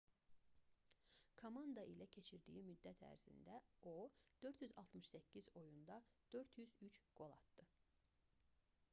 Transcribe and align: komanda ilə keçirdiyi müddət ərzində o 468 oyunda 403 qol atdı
komanda 1.41 1.81
ilə 1.89 2.05
keçirdiyi 2.15 2.63
müddət 2.69 3.03
ərzində 3.09 3.57
o 3.91 3.93
468 4.45 5.51
oyunda 5.61 5.99
403 6.37 7.03
qol 7.21 7.37
atdı 7.43 7.67